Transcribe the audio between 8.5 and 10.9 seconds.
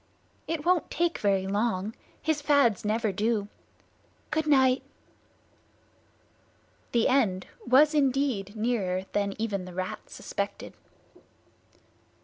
nearer than even the Rat suspected.